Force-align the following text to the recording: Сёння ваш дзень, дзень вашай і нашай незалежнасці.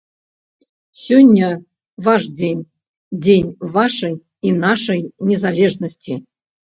Сёння 1.01 1.49
ваш 2.07 2.23
дзень, 2.39 2.65
дзень 3.25 3.49
вашай 3.79 4.13
і 4.49 4.55
нашай 4.67 5.01
незалежнасці. 5.31 6.13